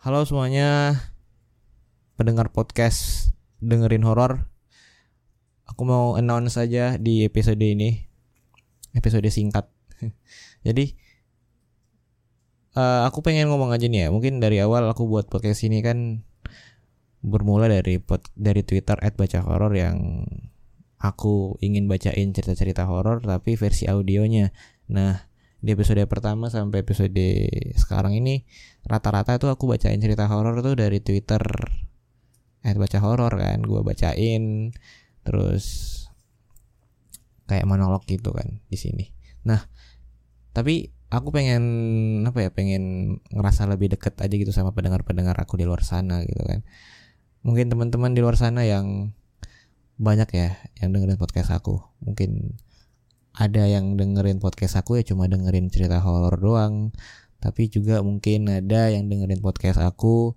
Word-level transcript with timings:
Halo 0.00 0.24
semuanya 0.24 0.96
pendengar 2.16 2.48
podcast 2.48 3.28
dengerin 3.60 4.00
horor. 4.00 4.48
Aku 5.68 5.84
mau 5.84 6.16
announce 6.16 6.56
saja 6.56 6.96
di 6.96 7.20
episode 7.28 7.60
ini, 7.60 8.08
episode 8.96 9.28
singkat. 9.28 9.68
Jadi 10.64 10.96
uh, 12.80 13.04
aku 13.12 13.20
pengen 13.20 13.52
ngomong 13.52 13.76
aja 13.76 13.92
nih 13.92 14.00
ya. 14.00 14.08
Mungkin 14.08 14.40
dari 14.40 14.64
awal 14.64 14.88
aku 14.88 15.04
buat 15.04 15.28
podcast 15.28 15.68
ini 15.68 15.84
kan 15.84 16.24
bermula 17.20 17.68
dari 17.68 18.00
pod, 18.00 18.24
dari 18.32 18.64
Twitter 18.64 18.96
@baca 18.96 19.68
yang 19.76 20.24
aku 20.96 21.60
ingin 21.60 21.92
bacain 21.92 22.32
cerita-cerita 22.32 22.88
horor 22.88 23.20
tapi 23.20 23.52
versi 23.52 23.84
audionya. 23.84 24.48
Nah, 24.88 25.28
di 25.60 25.76
episode 25.76 26.00
pertama 26.08 26.48
sampai 26.48 26.80
episode 26.80 27.12
sekarang 27.76 28.16
ini 28.16 28.48
rata-rata 28.88 29.36
tuh 29.36 29.52
aku 29.52 29.68
bacain 29.68 30.00
cerita 30.00 30.24
horor 30.24 30.64
tuh 30.64 30.72
dari 30.76 31.04
Twitter. 31.04 31.44
Eh 32.64 32.76
baca 32.76 32.98
horor 33.00 33.32
kan 33.36 33.60
gue 33.64 33.80
bacain 33.84 34.72
terus 35.24 35.64
kayak 37.44 37.68
monolog 37.68 38.04
gitu 38.08 38.32
kan 38.32 38.64
di 38.72 38.76
sini. 38.80 39.12
Nah 39.44 39.60
tapi 40.56 40.88
aku 41.12 41.28
pengen 41.28 41.62
apa 42.24 42.48
ya 42.48 42.50
pengen 42.54 43.16
ngerasa 43.28 43.68
lebih 43.68 43.92
deket 43.92 44.16
aja 44.22 44.34
gitu 44.34 44.54
sama 44.54 44.72
pendengar-pendengar 44.72 45.36
aku 45.36 45.60
di 45.60 45.68
luar 45.68 45.84
sana 45.84 46.24
gitu 46.24 46.40
kan. 46.40 46.64
Mungkin 47.44 47.68
teman-teman 47.68 48.16
di 48.16 48.20
luar 48.24 48.36
sana 48.40 48.64
yang 48.64 49.12
banyak 50.00 50.28
ya 50.32 50.56
yang 50.80 50.96
dengerin 50.96 51.20
podcast 51.20 51.52
aku. 51.52 51.84
Mungkin 52.00 52.56
ada 53.40 53.64
yang 53.64 53.96
dengerin 53.96 54.36
podcast 54.36 54.76
aku 54.76 55.00
ya 55.00 55.04
cuma 55.08 55.24
dengerin 55.24 55.72
cerita 55.72 55.96
horor 56.04 56.36
doang 56.36 56.92
tapi 57.40 57.72
juga 57.72 58.04
mungkin 58.04 58.52
ada 58.52 58.92
yang 58.92 59.08
dengerin 59.08 59.40
podcast 59.40 59.80
aku 59.80 60.36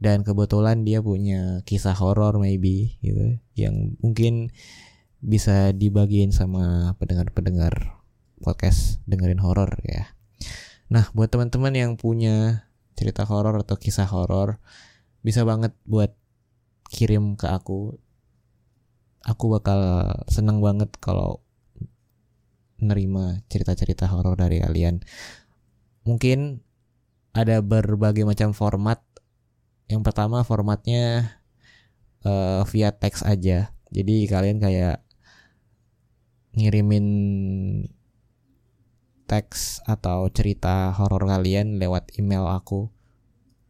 dan 0.00 0.24
kebetulan 0.24 0.80
dia 0.86 1.04
punya 1.04 1.60
kisah 1.68 1.92
horor 1.92 2.40
maybe 2.40 2.96
gitu 3.04 3.36
yang 3.52 3.98
mungkin 4.00 4.48
bisa 5.18 5.74
dibagiin 5.74 6.30
sama 6.30 6.94
pendengar-pendengar 6.96 7.98
podcast 8.38 9.02
dengerin 9.10 9.42
horor 9.42 9.82
ya. 9.82 10.14
Nah, 10.88 11.10
buat 11.12 11.28
teman-teman 11.28 11.74
yang 11.74 11.92
punya 11.98 12.64
cerita 12.94 13.26
horor 13.26 13.58
atau 13.60 13.74
kisah 13.74 14.06
horor 14.06 14.62
bisa 15.26 15.42
banget 15.42 15.74
buat 15.84 16.14
kirim 16.88 17.34
ke 17.34 17.50
aku. 17.50 17.98
Aku 19.26 19.44
bakal 19.50 20.08
seneng 20.30 20.62
banget 20.62 20.94
kalau 21.02 21.42
nerima 22.78 23.42
cerita-cerita 23.50 24.06
horor 24.10 24.38
dari 24.38 24.62
kalian. 24.62 25.02
Mungkin 26.06 26.62
ada 27.34 27.60
berbagai 27.62 28.24
macam 28.24 28.54
format. 28.54 29.02
Yang 29.88 30.02
pertama 30.04 30.42
formatnya 30.46 31.36
uh, 32.24 32.62
via 32.66 32.94
teks 32.94 33.22
aja. 33.26 33.74
Jadi 33.88 34.28
kalian 34.28 34.58
kayak 34.60 35.02
ngirimin 36.56 37.06
teks 39.28 39.84
atau 39.84 40.26
cerita 40.32 40.90
horor 40.96 41.28
kalian 41.28 41.76
lewat 41.76 42.16
email 42.16 42.48
aku 42.48 42.88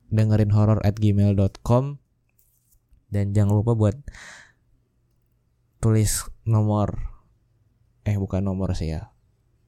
dengerin 0.08 0.54
horror 0.54 0.80
at 0.86 0.96
gmail.com 0.96 1.98
dan 3.10 3.34
jangan 3.34 3.60
lupa 3.60 3.74
buat 3.74 3.96
tulis 5.82 6.30
nomor 6.46 7.17
eh 8.08 8.16
bukan 8.16 8.40
nomor 8.40 8.72
sih 8.72 8.96
ya. 8.96 9.12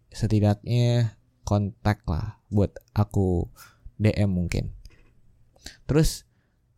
Setidaknya 0.09 1.21
kontak 1.45 2.01
lah 2.09 2.41
buat 2.49 2.73
aku 2.97 3.53
DM 4.01 4.33
mungkin. 4.33 4.73
Terus 5.85 6.25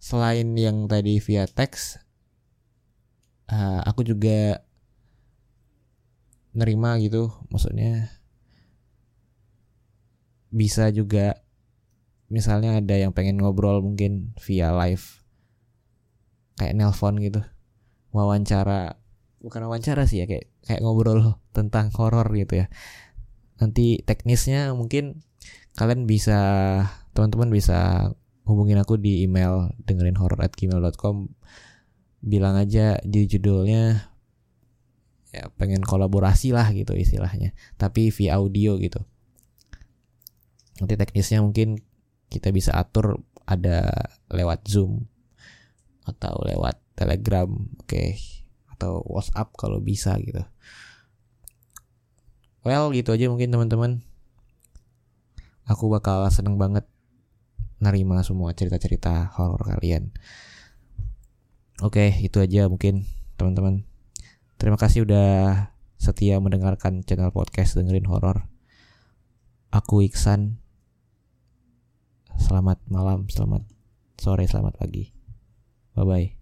selain 0.02 0.58
yang 0.58 0.90
tadi 0.90 1.22
via 1.22 1.46
teks 1.46 2.02
uh, 3.46 3.86
aku 3.86 4.02
juga 4.02 4.66
nerima 6.50 6.98
gitu. 6.98 7.30
Maksudnya 7.46 8.10
bisa 10.50 10.90
juga 10.90 11.40
misalnya 12.28 12.82
ada 12.82 12.96
yang 12.98 13.14
pengen 13.14 13.40
ngobrol 13.40 13.80
mungkin 13.80 14.36
via 14.40 14.72
live 14.72 15.22
kayak 16.60 16.76
nelpon 16.76 17.16
gitu 17.20 17.40
wawancara 18.12 19.00
bukan 19.42 19.66
wawancara 19.66 20.06
sih 20.06 20.22
ya 20.22 20.26
kayak 20.30 20.46
kayak 20.62 20.80
ngobrol 20.80 21.36
tentang 21.50 21.90
horor 21.98 22.30
gitu 22.32 22.64
ya. 22.64 22.66
Nanti 23.58 24.00
teknisnya 24.06 24.70
mungkin 24.72 25.26
kalian 25.74 26.06
bisa 26.06 26.38
teman-teman 27.12 27.50
bisa 27.50 28.10
hubungin 28.46 28.78
aku 28.78 28.96
di 28.98 29.26
email 29.26 29.74
dengerin 29.82 30.18
horror 30.18 30.38
at 30.42 30.54
gmail.com 30.54 31.30
bilang 32.22 32.54
aja 32.54 33.02
di 33.02 33.26
judulnya 33.26 34.14
ya 35.32 35.48
pengen 35.56 35.80
kolaborasi 35.82 36.52
lah 36.52 36.70
gitu 36.70 36.94
istilahnya 36.94 37.50
tapi 37.76 38.14
via 38.14 38.38
audio 38.38 38.78
gitu. 38.78 39.02
Nanti 40.78 40.94
teknisnya 40.94 41.42
mungkin 41.42 41.82
kita 42.30 42.54
bisa 42.54 42.78
atur 42.78 43.20
ada 43.42 43.90
lewat 44.30 44.70
zoom 44.70 45.10
atau 46.06 46.34
lewat 46.46 46.78
telegram 46.94 47.50
oke. 47.50 47.90
okay 47.90 48.41
atau 48.82 48.98
WhatsApp 49.06 49.54
kalau 49.54 49.78
bisa 49.78 50.18
gitu. 50.18 50.42
Well, 52.66 52.90
gitu 52.90 53.14
aja 53.14 53.30
mungkin 53.30 53.54
teman-teman. 53.54 54.02
Aku 55.70 55.86
bakal 55.86 56.26
seneng 56.34 56.58
banget 56.58 56.82
nerima 57.78 58.18
semua 58.26 58.50
cerita-cerita 58.50 59.30
horor 59.38 59.62
kalian. 59.62 60.10
Oke, 61.78 62.10
itu 62.18 62.42
aja 62.42 62.66
mungkin 62.66 63.06
teman-teman. 63.38 63.86
Terima 64.58 64.74
kasih 64.74 65.06
udah 65.06 65.70
setia 65.98 66.42
mendengarkan 66.42 67.06
channel 67.06 67.30
podcast 67.30 67.78
dengerin 67.78 68.10
horor. 68.10 68.50
Aku 69.70 70.02
Iksan. 70.02 70.58
Selamat 72.34 72.82
malam, 72.90 73.30
selamat 73.30 73.62
sore, 74.18 74.46
selamat 74.50 74.74
pagi. 74.78 75.14
Bye 75.94 76.06
bye. 76.06 76.41